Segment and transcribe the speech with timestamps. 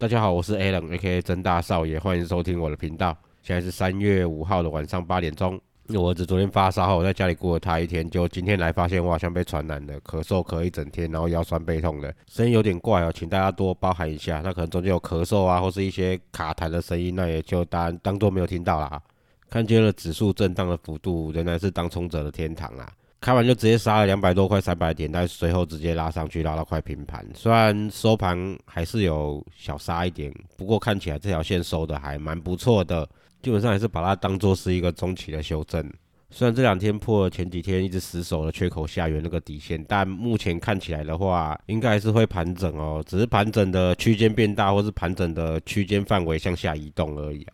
[0.00, 3.14] 大家好，我是 Alan，A.K.A 真大少爷，欢迎收听我的频道。
[3.42, 5.60] 现在是三月五号的晚上八点钟。
[5.88, 14.40] 我儿子昨天发烧后，我在家里过了他一天，就今天来发现我好像被传染了，咳嗽咳一整天，然后腰酸背痛的，声音有点怪哦，请大家多包涵一下。
[14.42, 18.98] 那可能中间有咳嗽啊，或是一些卡痰的声音，那也就当当做没有听到啦。
[19.50, 22.90] 看见了指数震荡的幅度，仍然是当冲者的天堂啊。
[23.20, 27.26] 开完就直接杀了两百多块三百点，但随后直接拉上去，拉到快平盘。
[27.34, 33.06] 虽然收盘还是有小杀一点，不过看起来这条线收的还蛮不错的。
[33.42, 35.82] 基本上还是把它当做是一个中期的修正。
[36.30, 47.46] 虽然这两天破了前几天一直死守的缺口下缘那个底线，但目前看起来的话，应该还是会盘整哦，只是盘整的区间变大，或是盘整的区间范围向下移动而已。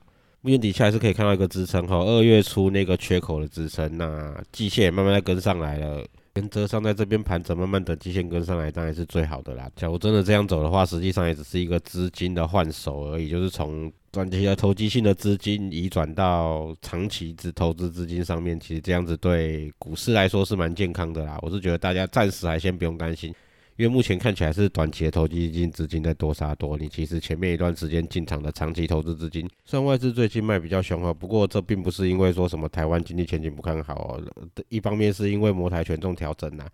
[0.46, 6.00] 目前底下还是可以看到一个支撑哈，二月初那个缺口的支撑，那季线也慢慢的跟上来了，
[6.34, 9.68] 原则上在这边盘整，慢慢等季线跟上来，当然是最好的啦。
[9.74, 21.36] 假如真的这样走的话，实际上也只是一个资金的换手而已，就是从短期的投机性的资金移转到长期资投资资金上面，其实这样子对股市来说是蛮健康的啦。
[21.42, 23.34] 我是觉得大家暂时还先不用担心。
[23.76, 34.22] 因为目前看起来是短期的投机基金资金在多杀多，你其实前面一段时间进场的长期投资资金，虽然外资最近卖比较凶哦，不过这并不是因为说什么台湾经济前景不看好哦，
[34.68, 36.66] 一方面是因为摩台权重调整呐。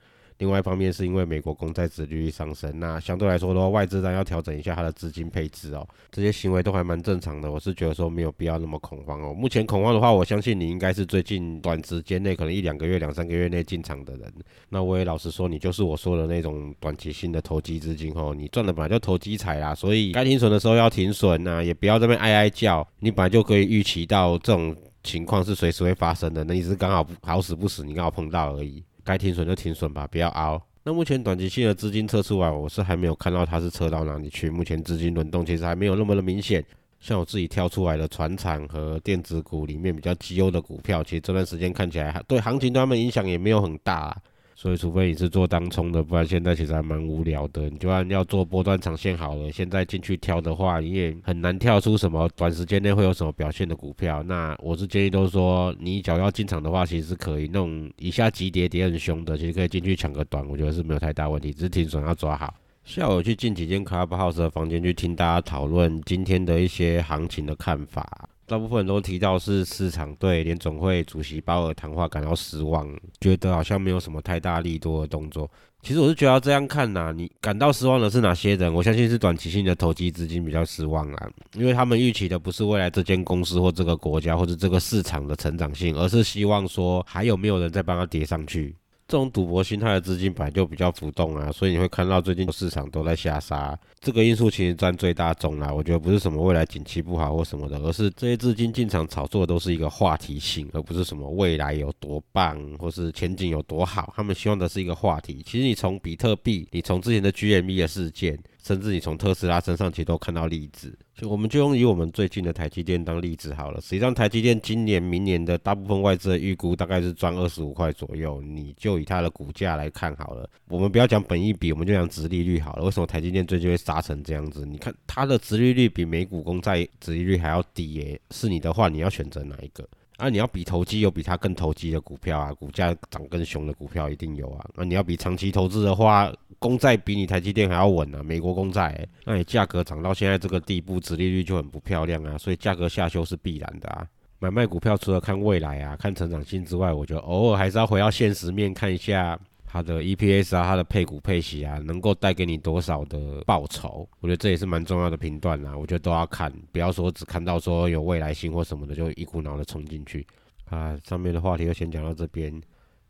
[0.43, 7.49] 另外一方面是因为美国公债殖利率上升，那相对来说的话，外资然要调整一下它的资金配置哦，这些行为都还蛮正常的。
[7.49, 9.33] 我是觉得说没有必要那么恐慌哦。
[9.33, 14.33] 目前恐慌的话，我相信你应该是最近短时间内可能一两个月、两三个月内进场的人。
[14.69, 22.85] 那我也老实说，你就是我说的那种短期性的投机资金哦，你赚的本来就投机财啦，所以该停损的时候要停损呐，也不要这边哀哀叫。
[22.99, 24.75] 你本来就可以预期到这种
[25.05, 28.83] 情况是随时会发生的，那你是刚好好死不死，你刚好碰到而已。
[29.05, 30.61] 该停损就停损吧，不要熬。
[30.85, 34.51] 那目前短期性的资金撤出来，我是还没有看到它是撤到哪里去。
[34.51, 36.65] 目前资金轮动其实还没有那么的明显。
[36.99, 44.17] 像我自己挑出来的船厂和电子股里面比较绩优的股票，其实这段时间看起来对行情对他们影响也没有很大。
[44.63, 47.69] 所以，除非你是做当冲的，不然现在其实还蛮无聊的。
[47.69, 54.23] 你就算要做波段长线好了，现在进去挑的话，你也很难跳出什么短时间内会有什么表现的股票。
[54.23, 62.55] 那我是建议都说，你只要进场的话，其实是可以弄一下急跌跌很凶的，其实可以进去抢个短，我觉得是没有太大问题，只是停损要抓好。
[62.85, 68.29] 下午去进几间 Clubhouse 的房间去听大家讨论今天的一些行情的看法。
[68.47, 72.89] 大部分人都提到是市场对联总会主席鲍尔谈话感到失望，
[73.21, 75.51] 觉得好像没有什么太大力多的动作。
[75.81, 78.73] 其实我是觉得这样看呐，你感到失望的是哪些人？
[78.73, 88.77] 我相信是短期性的投机资金比较失望啊，因为他们预期的不是未来这间公司或这个国家或者这个市场的成长性，而是希望说还有没有人再帮他叠上去。
[89.13, 95.71] 这种赌博心态的资金本来就比较浮动啊，所以你会看到最近市场都在下杀，这个因素其实占最大重啦。
[95.71, 104.15] 我觉得不是什么未来景气不好或什么的，而是这些资金进场炒作都是一个话题性，而不是什么未来有多棒或是前景有多好。
[104.17, 105.43] 他们希望的是一个话题。
[105.45, 108.39] 其实你从比特币，你从之前的 GME 的事件。
[108.63, 113.81] 甚至你从特斯拉身上其实都看到例子，所以我们就用以我们最近的台积电当例子好了。
[113.81, 120.49] 实际上台积电今年、明年的大部分外资的预估大概是赚二十五块左右，你就以它的股价来看好了。
[120.69, 122.85] 我们不要讲本益比，我们就讲殖利率好了。
[122.85, 124.65] 为什么台积电最近会杀成这样子？
[124.65, 128.21] 你看它的殖利率比美股公债殖利率还要低耶。
[128.31, 129.85] 是你的话，你要选择哪一个？
[130.19, 134.65] 啊，你要比投机有比它更投机的股票啊，股价涨更凶的股票一定有啊。
[134.75, 139.07] 那你要比长期投资的话，公债比你台积电还要稳啊，美国公债。
[139.25, 144.07] 那你价格涨到现在这个地步，殖利率就很不漂亮啊，所以价格下修是必然的啊。
[144.39, 149.39] 买卖股票除了看未来啊，看成长性之外，我觉得偶尔还是要回到现实面看一下。
[149.73, 154.07] 它的 EPS 啊，它的配股配息啊，能够带给你多少的报酬？
[154.21, 155.75] 我觉得这也是蛮重要的评断啦。
[155.75, 160.27] 我觉得都要看，不要说只看到说有未来性或什么的，就一股脑的冲进去。
[160.67, 162.53] 啊，上面的话题就先讲到这边。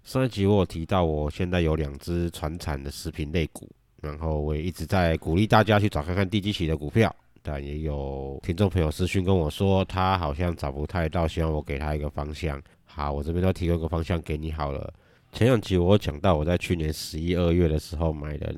[0.04, 3.68] 上一集我有提到，我现在有两只传产的食品类股，
[4.00, 7.12] 然后我也一直在鼓励大家去找看看低基期的股票。
[7.42, 12.62] 但也有听众朋友私讯跟我说，他好像找不太到，希望我给他一个方向。
[12.84, 14.94] 好，我这边都提供个方向给你好了。
[15.32, 18.54] 前两集我有讲到，我在去年十一二月的时候买的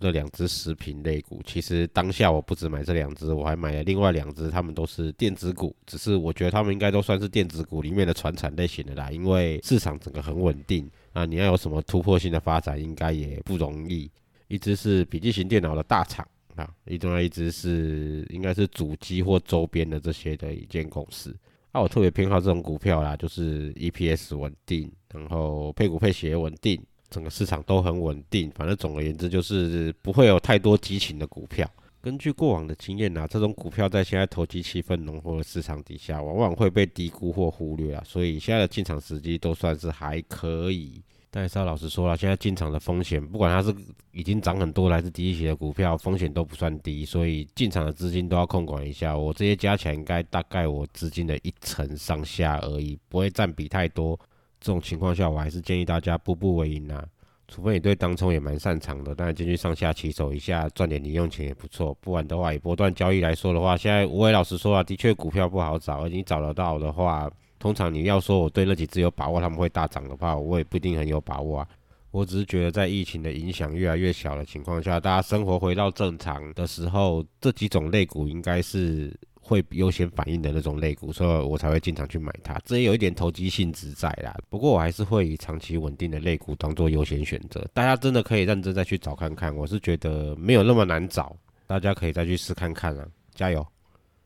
[0.00, 14.10] 那两只食品类股，其实当下我不止买这两只，我还买了另外两只，他们都是电子股，只是我觉得他们应该都算是电子股里面的传产类型的啦，因为市场整个很稳定啊，你要有什么突破性的发展，应该也不容易。
[14.48, 21.36] 一只是笔记型电脑的大厂啊，另外一只是应该是主机或周边的这些的一间公司。
[21.74, 26.80] 那我特别偏好这种股票啦，就是 EPS 稳定，然后配股配息也稳定，
[27.10, 28.48] 整个市场都很稳定。
[28.52, 31.68] 反正总而言之，就是不会有太多激情的股票。
[32.00, 38.04] 根据过往的经验啊，这种股票在现在投机气氛浓厚的市场底下，往往会被低估或忽略啊。
[38.06, 41.02] 所以现在的进场时机都算是还可以。
[41.36, 43.74] 但是要老实说了，现在进场的风险，不管它是
[44.12, 49.18] 已经涨很多，还是低一些的股票，风险都不算低，所以进场的资金都要控管一下。
[49.18, 54.16] 我这些加起来应该大概我资金的一成上下而已，不会占比太多。
[54.60, 57.04] 这种情况下，我还是建议大家步步为营啊，
[57.48, 61.92] 除非你对当冲也蛮擅长的，但进去上下起手一下，赚点零用钱也不错。
[62.00, 67.28] 不然的话，以波段交易来说的话，现在我也老实说啊，的确股票不好找，而你找得到的话。
[67.64, 71.68] 通常你要说我对那几只有把握，他们会大涨的话，我也不一定很有把握啊。
[72.10, 82.60] 我只是觉得在疫情的影响越来越小的情况下，大家生活回到正常的时候，这几种类股应该是会优先反应的那种类股，所以我才会经常去买它。
[82.66, 84.36] 这也有一点投机性质在啦。
[84.50, 87.66] 不过我还是会以长期稳定的类股当做优先选择。
[87.72, 91.34] 大家真的可以认真再去找看看，我是觉得没有那么难找，
[91.66, 93.66] 大家可以再去试看看啊，加油！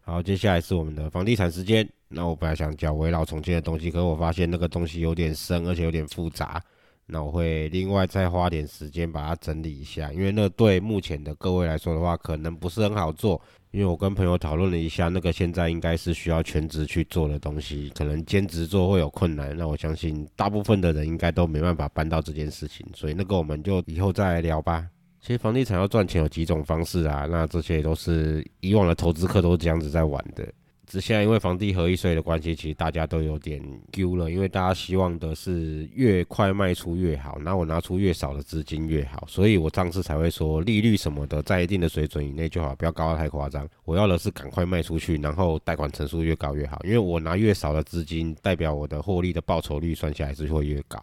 [0.09, 1.87] 好，接下来是我们的房地产时间。
[2.09, 6.59] 那我本来想讲围绕重建的东西，可是我发现那个东西有点深，而且有点复杂。
[7.05, 13.39] 那我会另外再花点时间把它整理一下，因为那对目前的各位来说的话，可能不是很好做。
[13.71, 19.55] 因为我跟朋友讨论了一下，那个现在应该是需要全职去做的东西，可能兼职做会有困难。
[19.55, 24.89] 那我相信大部分的人应该都没办法办到这件事情，所以那个我们就以后再来聊吧。
[25.21, 30.47] 其实房地产要赚钱有几种方式啊，那这些都是以往的投资客都是这样子在玩的。
[30.87, 33.63] 只现在因为房地合一税的关系，其实大家都有点
[33.93, 43.69] 丢了，因为大家希望的是越快卖出越好，那我拿出越少的资金越好，所以我上次才会说利率什么的在一定的水准以内就好，不要高得太夸张。
[43.85, 50.99] 我要的是赶快卖出去，然后贷款成数越高越好，因为我拿越少的资金，代表我的获利的报酬率算下来是会越高。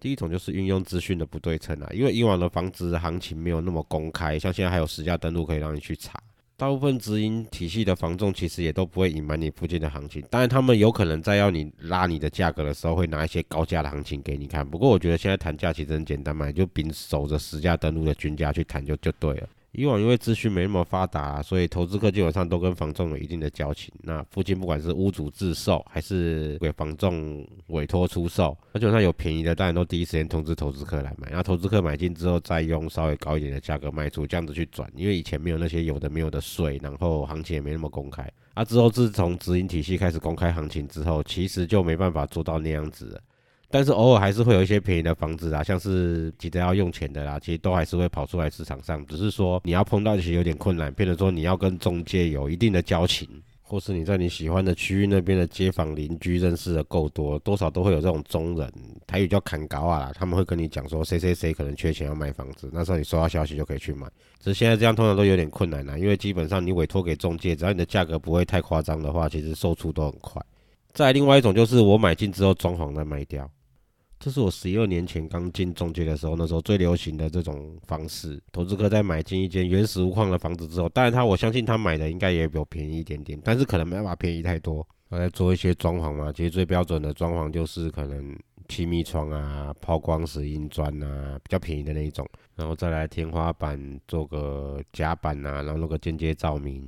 [0.00, 6.18] 第一种就是运用资讯的不对称啊，因为以往的房子行情没有那么公开，像现在还有实价登录可以让你去查。
[6.56, 14.68] 大部分直营体系的房仲其实也都不会隐瞒你附近的行情，当然他们有可能在要你拉你的价格的时候，会拿一些高价的行情给你看。
[14.68, 19.48] 不过我觉得现在谈价其实很简单嘛，就凭守着实价登录的均价去谈就就对了。
[19.72, 23.92] 以往因为资讯没那么发达，所以投资客基本上都跟房仲有一定的交情。
[24.02, 31.28] 那附近不管是屋主自售还是给房仲委托出售，那基本上有便宜的，当然都第一时间通知投资客来买。
[31.28, 34.90] 然后投资客买进之后，再用稍微高一点的价格卖出，这样子去转。
[34.96, 38.28] 因为以前没有那些有的没有的税，然后行情也没那么公开。
[38.54, 43.20] 啊，之后自从直营体系开始公开行情之后，其实就没办法做到那样子了。
[43.72, 49.06] 但是偶尔还是会有一些便宜的房子啊，像是急着要用钱的啦，其实都还是会跑出来市场上。
[49.06, 53.28] 只是说你要碰到其实有点困难，变成说你要跟中介有一定的交情，
[53.62, 58.68] 或是你在你喜欢的区域那边的街坊邻居认识的够多，多少都会有这种中人，
[59.06, 64.04] 台语叫砍高啊，他们会跟你讲说谁谁谁可能缺钱要卖房子，那时候你收到消息就可以去买。
[64.40, 70.42] 只是现在这样通常都有点困难啦，因为基本上你委托给中介，只要你的价格不会太夸张的话，其实售出都很快。
[70.92, 73.48] 再另外一种就是我买进之后装潢再卖掉。
[74.20, 78.38] 这是我十一二年前刚进中介的时候，那时候最流行的这种方式。
[78.52, 84.86] 投资客在买进一间原始无矿的房子之后，当然他我相信他买的应该也比我便宜一点点，但是可能没办法便宜太多。
[85.08, 92.28] 我在做一些装潢嘛，其实最标准的装潢就是可能气密窗啊、抛光石英砖啊，比较便宜的那一种。
[92.56, 96.86] 然后再来天花板做个夹板啊，然后弄个间接照明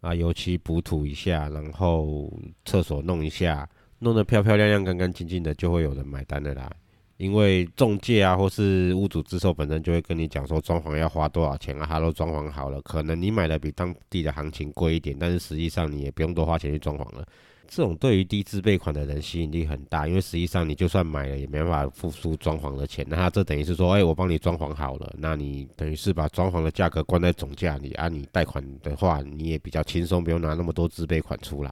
[0.00, 2.32] 啊，油漆补涂一下，然后
[2.64, 3.68] 厕所弄一下。
[4.00, 6.70] 弄得漂漂亮亮、干干净净的，就会有人买单的啦。
[7.18, 12.80] 因为中介啊，或是屋主自售本身就会跟你讲说，装潢要花多少钱啊，他都装潢好了。
[12.80, 17.26] 可能你买的比当地的行情贵一点，但是实际上你也不用多花钱去装潢了。
[17.68, 23.04] 这种对于低自备款的人吸引力很大，因为实际上你就算买了，也没办法付出装潢的钱。
[23.06, 31.70] 那他这等于是说，哎，我帮你装潢好了，那你等于是把装潢的价格关在总价里，啊，你贷款的话，你也比较轻松，不用拿那么多自备款出来。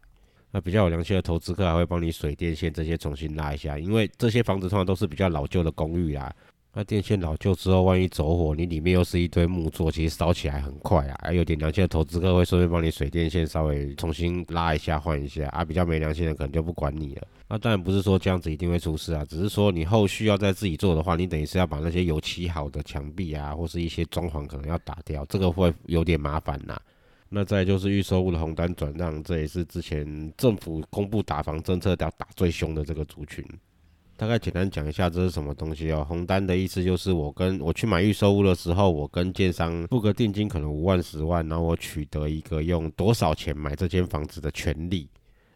[0.51, 6.35] 那比较有良心的投资客还会帮你水电线这些重新拉一下，因为这些房子通常都是比较老旧的公寓啦。
[6.75, 11.19] 那电线老旧之后，万一走火，你里面又是一堆木座，其实烧起来很快啊。
[11.23, 15.65] 还有点良心的投资客会顺便帮你水电线稍微重新拉一下、换一下啊。
[15.65, 17.27] 比较没良心的可能就不管你了。
[17.49, 26.81] 那当然不是说这样子一定会出事啊，只是说你后续要再自己做的话，你等于是要把那些油漆好的墙壁啊，或是一些装潢可能要打掉，这个会有点麻烦呐。
[27.29, 33.45] 那再就是预售物的红单转让，这也是之前政府公布打房政策要打最凶的这个族群。
[34.17, 36.05] 大概简单讲一下这是什么东西哦。
[36.09, 45.09] 红单的意思就是我跟我去买预售屋的时候，我跟建商付个定金，可能五万、十万，然后我取得一个用多少钱买这间房子的权利，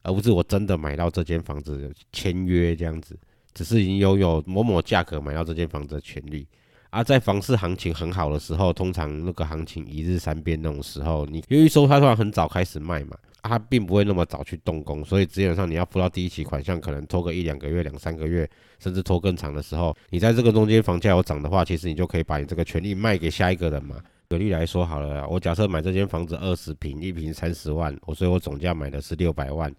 [0.02, 3.18] 而不是我真的买到这间房子签约这样子，
[3.52, 6.46] 只是已经拥有某某价格买到这间房子的权利。
[6.92, 13.16] 而在房市行情很好的时候，通常那个行情一日三变那种时候，你因为预售它突然很早开始卖嘛。
[13.44, 23.96] 它并不会那么早去动工，所以基本上你要付到第一期款项，可能拖个一两个月、两三个月，甚至拖更长的时候，你在这个中间房价有涨的话，其实你就可以把你这个权利卖给下一个人嘛。
[24.30, 29.74] 举例来说好了，我假设买这间房子二十平，一平三十万，我所以我总价买的是六百万。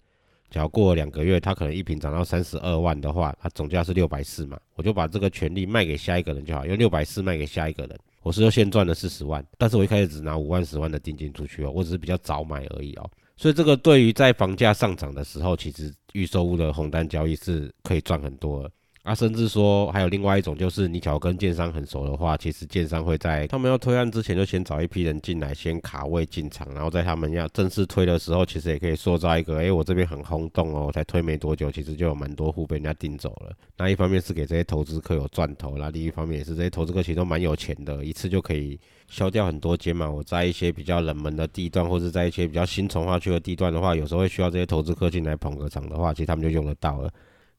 [0.54, 13.10] 只要过了两个月，它可能一平涨到三十二万的话，它总价是六百四嘛，我就把这个权利卖给下一个人就好，用六百四卖给下一个人，我是又现赚了四十万，但是我一开始只拿五万、十万的定金出去哦，我只是比较早买而已哦。
[13.36, 18.70] 所以这个对于在房价上涨的时候，其实预售屋的红单交易是可以赚很多的。
[19.04, 33.52] 啊，甚至说还有另外一种，就是你只要跟建商很熟的话，其实建商会在他们要推案之前，就先找一批人进来，先卡位进场，然后在他们要正式推的时候，其实也可以塑造一个，哎，我这边很轰动哦，才推没多久，其实就有蛮多户被人家订走了。
[33.76, 40.10] 那一方面是给这些投资客有赚头，那另一方面也是这些投资客其实都蛮有钱的，一次就可以消掉很多间嘛。
[40.10, 47.10] 我在一些比较冷门的地段，或者在一些比较新从化区的地段的话，有时候会需要这些投资客进来捧个场的话，其实他们就用得到了。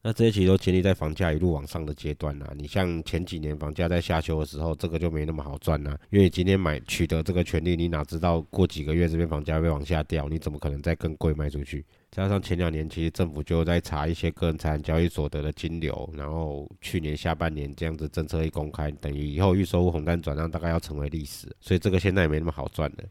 [0.06, 2.48] 那这些其实都建立在房价一路往上的阶段啦。
[2.56, 5.98] 你像前几年房价在下修的时候，这个就没那么好赚啦。
[6.10, 10.28] 因为你今天买取得这个权利，你哪知道过几个月这边房价会往下掉？
[10.28, 11.84] 你怎么可能再更贵卖出去？
[12.12, 23.04] 加上前两年其实政府就在查一些个人财产交易所得的金流，然后去年下半年这样子政策一公开，等于以后预售红单转让大概要成为历史，所以这个现在也没那么好赚了。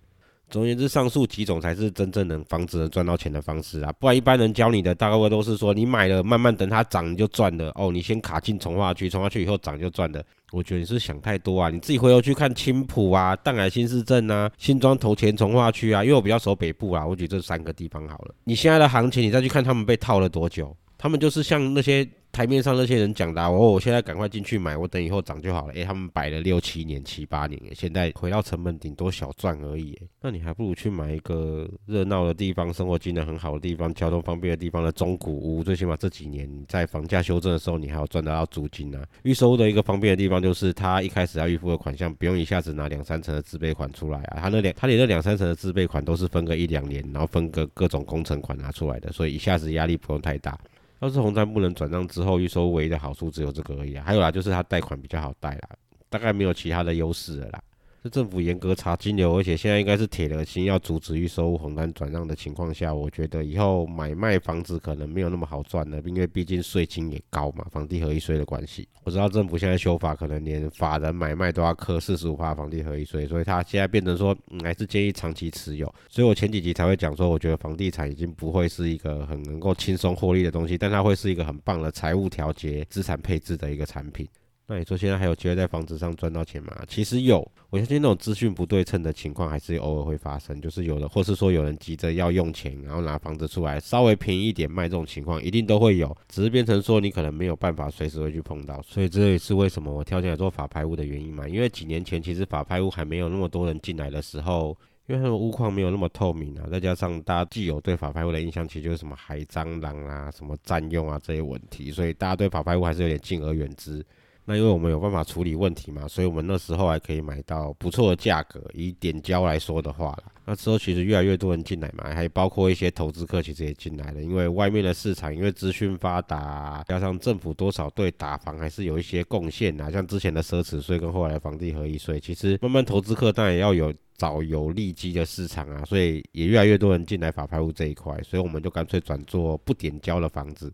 [0.49, 3.91] 总而言之，上述几种才是真正能防止能赚到钱的方式啊！
[3.99, 7.91] 不然一般人教你的大概都是说，你买了慢慢等它涨你就赚了哦。
[7.91, 10.23] 你先卡进从化区，从化区以后涨就赚了。
[10.51, 11.69] 我觉得你是想太多啊！
[11.69, 18.35] 你自己回头去看青浦啊、淡海新市镇啊、新庄头前从化区啊，因为我比较熟北部啊，我举这三个地方好了。
[18.43, 22.07] 你现在的行情，你再去看他们被套了多久，他们就是像那些。
[22.35, 25.73] 台面上那些人讲的，我我现在赶快进去买，我等以后涨就好了。
[25.73, 29.97] 诶，他们摆了六七年、七八年，现在回到成本顶多小赚而已。
[30.21, 35.63] 那你还不如去买一个热闹的地方、生活机能很好的地方、交通方便的地方的中古屋。
[35.63, 39.01] 最起码这几年在房价修正的时候，你还要赚得到租金啊。
[39.23, 44.41] 预收的一个方便的地方就是，他一开始要预付的款项不用一下子拿两三成的自备款出来啊。
[44.41, 50.59] 他那两他连那两三成的自备款都是分个一两年，然后分个各种工程款拿出来的，所以一下子压力不用太大。
[51.05, 54.03] 要是红杉不能转让之后，预收唯一的好处只有这个而已啊。
[54.05, 55.69] 还有啦，就是它贷款比较好贷啦，
[56.09, 57.61] 大概没有其他的优势了啦。
[58.09, 68.87] 政府严格查金流，而且现在应该是铁了心要阻止预收红单转让的情况下，我觉得以后买卖房子可能没有那么好赚了，因为毕竟税金也高嘛，房地合一税的关系。
[69.03, 75.93] 我知道政府现在修法，可能连法人买卖都要课四十五趴房地合一税，所以他现在变成说，还是建议长期持有。
[76.09, 84.27] 所以我前几集才会讲说，我觉得房地产已经不会是一个很能够轻松获利的东西，但它会是一个很棒的财务调节、资产配置的一个产品。
[84.67, 86.75] 那你说现在还有机会在房子上赚到钱吗？
[86.87, 101.47] 其实有，我相信那种资讯不对称的情况还是偶尔会发生，就是有的，或是说有人急着要用钱，然后拿房子出来稍微便宜一点卖，这种情况一定都会有，只是变成说你可能没有办法随时会去碰到，所以这也是为什么我跳进来做法拍屋的原因嘛。
[101.47, 114.03] 因为几年前其实法拍屋还没有那么多人进来的时候，因为他们屋况没有那么透明啊，再加上大家既有对法拍屋的印象，其实就是什么海蟑螂啊、什么占用啊这些问题，所以大家对法拍屋还是有点敬而远之。
[114.47, 118.63] 那因为我们有办法处理问题嘛，所以我们那时候还可以买到不错的价格。
[118.73, 124.21] 以点交来说的话那之后其实越来越多人进来嘛，还包括一些投资客其实也进来了。
[124.21, 140.71] 因为外面的市场，因为资讯发达，加上政府多少对打房还是有一些贡献啊，像之前的奢侈税跟后来房地合一税，其实慢慢投资客当然也要有找有利基的市场啊，所以也越来越多人进来法拍屋这一块，所以我们就干脆转做不点交的房子。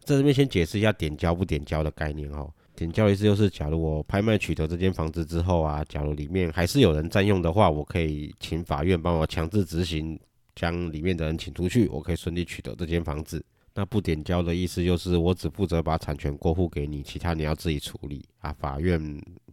[0.00, 2.52] 在这边先解释一下点交不点交的概念哦。
[2.74, 10.18] 点交意思就是，假如我拍卖取得这间房子之后啊，假如里面还是有人占用的话，我可以请法院帮我强制执行，
[10.54, 13.44] 将里面的人请出去，我可以顺利取得这间房子。
[13.74, 19.00] 那不点交的意思就是我只负责把产权过户给你，其他你要自己处理啊，法院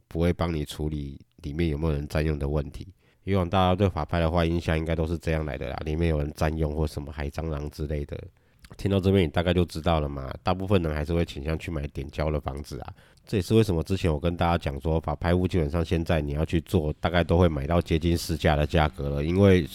[0.07, 2.87] 不会帮你处理里面有没有人占用的问题。
[3.25, 8.17] 以往大家对法拍的话印象应该都是这样来的啦，里面有人占用或什么海蟑螂之类的。
[8.77, 12.93] 听到这边你大概就知道了嘛，大部分人还是会倾向去买点交的房子啊。
[13.25, 19.67] 这也是为什么之前我跟大家讲说，法拍屋基本上现在你要去做，大概都会买到接近市价的价格了，因为。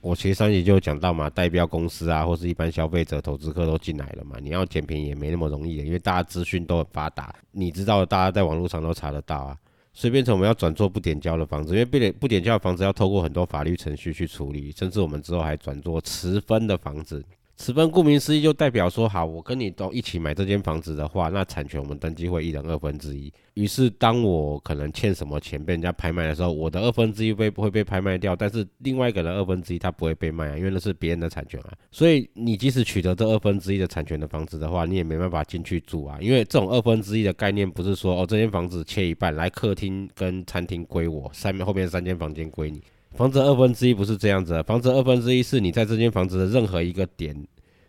[0.00, 9.58] 我其实上集就讲到嘛，代表公司啊，或是一般消费者、投资客都进来了嘛，你要捡便宜也没那么容易的，因为大家资讯都很发达，你知道，大家在网络上都查得到啊。
[9.92, 17.22] 所以变成我们要转做不点交的房子，因为不点不点交的房子要透过很多法律程序去处理，甚至我们之后还转做持分的房子。
[17.58, 23.32] 持分顾名思义就代表说，好，我跟你都一起买这间房子的话，那产权我们登记会一人二分之一。
[23.54, 31.72] 于是当我可能欠什么钱被人家拍卖的时候，我的二分之一被会被拍卖掉，但是另外一个人二分之一他不会被卖啊，因为那是别人的产权啊。
[31.90, 42.80] 所以你即使取得这二分之一的产权的房子的话，你也没办法进去住啊，因为这种二分之一的概念不是说哦这间房子切一半来客厅跟餐厅归我，三后面三间房间归你。
[43.14, 47.34] 房子二分之一不是这样子，房子二分之一是你在这间房子的任何一个点，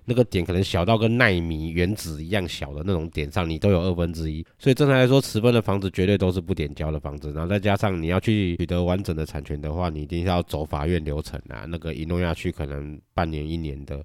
[0.06, 4.46] 那个点可能小到跟纳米原子一样小的那种点上，你都有二分之一。
[4.58, 7.32] 所以正常来说，持分的房子绝对都是不点交的房子。
[7.34, 14.02] 然后再加上你要去取得完整的产权的话，你一定是要走法院流程啊，那个一弄下去可能半年一年的。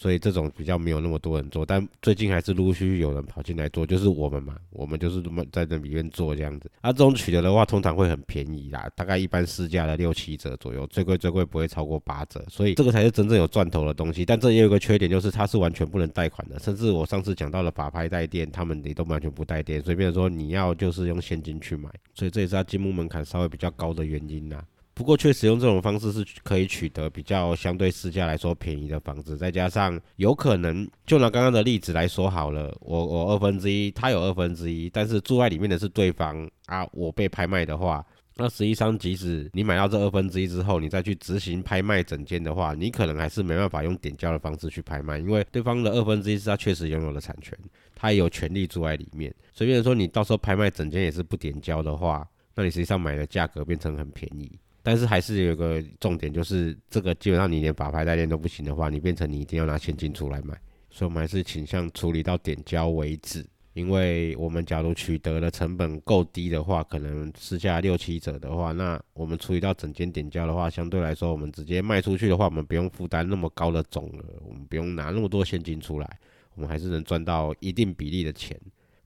[0.00, 6.70] 所以这种比较没有那么多人做，但最近还是陆续有人跑进来做，就是我们嘛，我们就是这么在这里面做这样子。
[6.80, 12.42] 啊，这种取得的话，通常会很便宜啦，大概一般市价的六七折左右，最贵最贵不会超过八折。
[12.48, 14.24] 所以这个才是真正有赚头的东西。
[14.24, 24.64] 但这也有个缺点，就是它是完全不能贷款的，甚至我上次讲到了法拍贷店，他们也都完全不贷店，所以变成说你要就是用现金去买，所以这也是它进目门槛稍微比较高的原因呐。
[25.00, 38.04] 不过，确实用这种方式是可以取得比较相对市价来说便宜的房子，再加上有可能，就拿刚刚的例子来说好了，我我二分之一，他有二分之一，但是住在里面的是对方啊，我被拍卖的话，
[38.36, 47.58] 那实际上即使你买到这二分之一之后，你再去执行拍卖整间的话，你可能还是没办法用点交的方式去拍卖，因为对方的二分之一是他确实拥有的产权，
[47.94, 49.34] 他也有权利住在里面。
[49.54, 54.52] 所以，说你到时候拍卖整间也是不点交的话，那你实际上买的价格变成很便宜。
[54.82, 60.58] 但是还是有个重点，就是这个基本上你连法拍代练都不行的话，你变成你一定要拿现金出来买。
[60.90, 76.18] 所以我们还是倾向处理到点交为止，因为我们假如取得的成本够低的话，可能市价六七折的话，那我们处理到整间点交的话，相对来说我们直接卖出去的话，我们不用负担那么高的总额，我们不用拿那么多现金出来，
[76.54, 78.58] 我们还是能赚到一定比例的钱。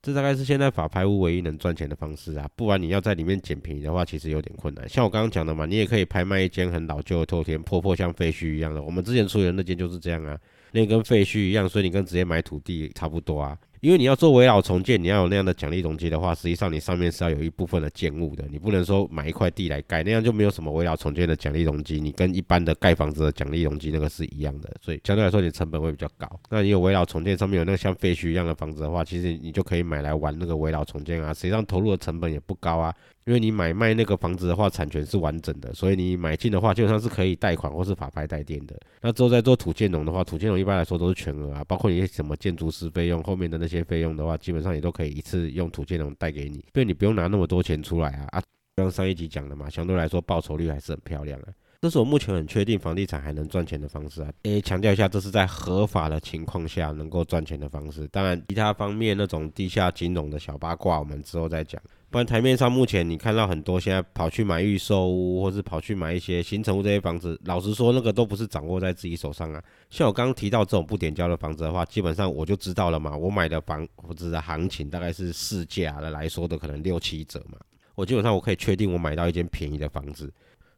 [0.04, 4.86] 这大概是现在法拍屋唯一能赚钱的方式啊，不然你要在里面捡便宜的话，其实有点困难。
[4.86, 8.82] 像我刚刚讲的嘛，你也可以拍卖一间很老旧的透天，破破像废墟一样的。
[8.82, 10.38] 我们之前出的那间就是这样啊，
[10.72, 13.56] 那跟废墟一样，所以你跟直接买土地差不多啊。
[13.84, 26.26] 因为你要做围绕重建，你要有那样的奖励容积的话，实际上你上面是要有一部分的建物的，你不能说买一块地来盖，那样就没有什么围绕重建的奖励容积，你跟一般的盖房子的奖励容积那个是一样的，所以相对来说你成本会比较高。
[26.48, 32.94] 那你有围绕重建上面有那个像废墟一样的房子的话，其实你就可以买来玩那个围绕重建啊，实际上投入的成本也不高啊。
[33.26, 38.78] 因为你买卖那个房子的话，产权是完整的，所以你买进的话，基本上是可以贷款或是法拍贷店的。
[39.00, 48.26] 那之后再做土建农的话，土建农一般来说都是全额啊，包括你什么建筑师费用、后面的那些些费用的话，基本上也都可以一次用土建龙贷给你，所以你不用拿那么多钱出来啊。
[48.32, 48.42] 啊，
[48.76, 51.52] 刚上一集讲的嘛，相对来说报酬率还是很漂亮的。
[51.80, 54.32] 这是我目前很确定房地产还能赚钱的方式啊。
[54.44, 58.08] 诶，强调一下，这是在合法的情况下能够赚钱的方式。
[58.08, 61.78] 当然，其他方面那种地下金融的小八卦，我们之后再讲。
[62.14, 69.60] 不然台面上目前你看到很多现在跑去买预售屋，或是跑去买一些新城屋这些房子，老实说，那个都不是掌握在自己手上啊。
[69.90, 73.16] 像我刚刚提到这种不点交的房子的话，基本上我就知道了嘛。
[73.16, 73.84] 我买的房
[74.16, 77.58] 子的行情大概是市价的来说的可能六七折嘛。
[77.96, 80.32] 我基本上我可以确定我买到一间便宜的房子。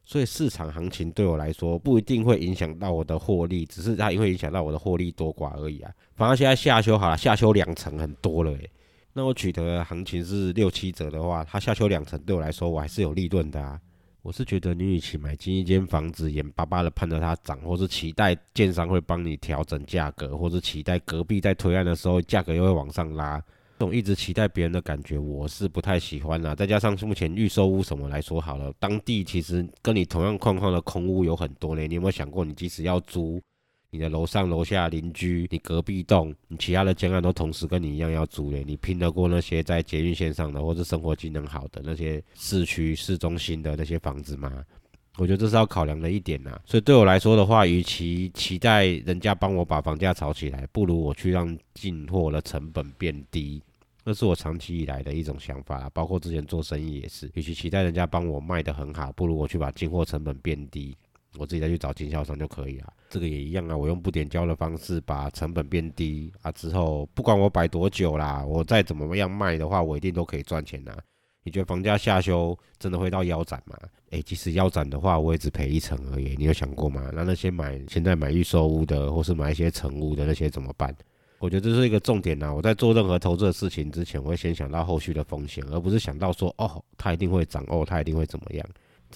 [0.05, 5.91] 所以市场行情对我来说不一定会影响到我的获利，只是它也会影响到我的获利多寡而已啊。
[6.15, 8.71] 反而现在下修好了，下修两成很多了诶。
[9.17, 13.81] 那我取得行情是六七折的话，它下修两成对我来说我还是有利润的啊。
[14.21, 23.43] 我是觉得你与其买进一间房子，眼巴巴的盼着它涨，或是期待建商会帮你调整价格，或是期待隔壁在推案的时候价格又会往上拉。
[23.79, 26.53] 这种一直期待别人的感觉，我是不太喜欢啦。
[26.53, 31.87] 再加上目前预售屋什么来说好了，当地其实跟你同样况况的空屋有很多呢。
[31.87, 33.41] 你有没有想过，你即使要租，
[33.89, 38.63] 你的楼上楼下邻居，你隔壁栋，你其他的监案都同时跟你一样要租嘞？
[38.65, 44.63] 你拼得过那些在捷运线上的，或者生活机能好的那些市区市中心的那些房子吗？
[45.17, 46.59] 我觉得这是要考量的一点呐。
[46.65, 53.63] 所以对我来说的话，与其期待人家帮我把房价炒起来，不如我去让进货的成本变低。
[54.05, 60.95] 这是我长期以来的一种想法啦，包括之前做生意也是，与其期待人家帮我卖的很好，不如我去把进货成本变低，
[61.37, 62.93] 我自己再去找经销商就可以了。
[63.09, 70.95] 这个也一样啊，我用不点胶的方式把成本变低啊，之后不管我摆多久啦，我再怎么样卖的话，我一定都可以赚钱呐。
[71.43, 73.77] 你觉得房价下修真的会到腰斩吗？
[74.09, 76.35] 诶，即使腰斩的话，我也只赔一成而已。
[76.37, 77.09] 你有想过吗？
[77.13, 80.93] 那那些买现在买预售屋的，或是买一些成屋的那些怎么办？
[81.39, 82.53] 我觉得这是一个重点呐。
[82.53, 88.67] 我在做任何投资的事情之前，我会先想到后续的风险，而不是想到说哦，它一定会涨，哦，它一定会怎么样。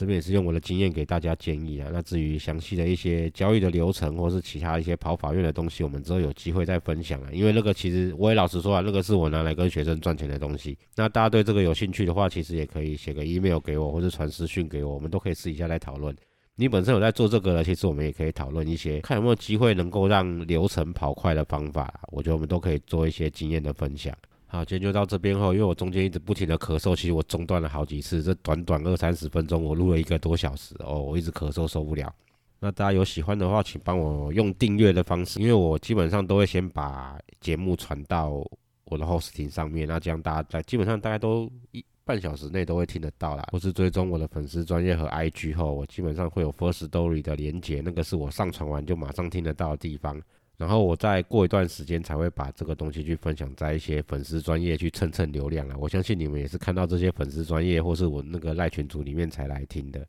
[0.02, 1.88] 这边也是用我的经验给大家建议啊。
[1.94, 7.30] 那至于详细的一些交易的流程，或是其他一些跑法院的东西，我们之后有机会再分享啊。
[7.32, 10.76] 因为那个其实我也老实说啊，那个是我拿来跟学生赚钱的东西。
[10.96, 16.16] 那大家对这个有兴趣的话，其实也可以写个 email 给我，或者传私讯给我，我们都可以私底下来讨论。
[16.56, 22.02] 你本身有在做这个的，其实我们也可以讨论一些，看有没有机会能够让流程跑快的方法。
[22.12, 24.16] 我觉得我们都可以做一些经验的分享。
[24.52, 28.22] 好，今天就到这边后，因为我中间一直不停的咳嗽，其实我中断了好几次。
[28.22, 32.14] 这短短二三十分钟，我录了一个多小时哦，我一直咳嗽受不了。
[32.60, 38.46] 那大家有喜欢的话，请帮我用订阅的方式，因为我基本上都会先把节目传到
[38.84, 41.82] 我的 hosting 上面，那这样大家在基本上大家都一。
[42.04, 43.48] 半小时内都会听得到啦。
[43.52, 50.20] 或是追踪我的粉丝专业和 IG 后，我基本上会有 First Story 的连接，那个是我上传完就马上听得到的地方。
[50.62, 55.76] 然后我再过一段时间才会把这个东西去分享在一些粉丝专业去蹭蹭流量啊。
[55.80, 60.06] 我相信你们也是看到这些粉丝专业或是我那个赖群组里面才来听的。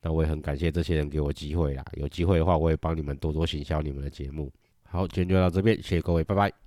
[0.00, 1.84] 那我也很感谢这些人给我机会啦。
[1.94, 4.48] 有机会的话，我也帮你们多多行销你们的节目。
[4.84, 6.65] 好，今天就到这边，谢谢各位，拜拜。